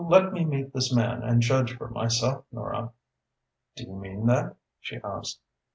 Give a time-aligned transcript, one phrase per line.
[0.03, 2.91] "Let me meet this man and judge for myself, Nora."
[3.75, 5.41] "Do you mean that?" she asked.